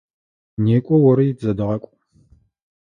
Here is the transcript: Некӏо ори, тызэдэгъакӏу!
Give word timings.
Некӏо 0.63 0.95
ори, 1.09 1.27
тызэдэгъакӏу! 1.37 1.91